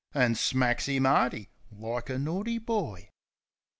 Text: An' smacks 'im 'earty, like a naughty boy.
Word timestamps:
An' 0.15 0.33
smacks 0.33 0.87
'im 0.89 1.03
'earty, 1.05 1.49
like 1.71 2.09
a 2.09 2.17
naughty 2.17 2.57
boy. 2.57 3.09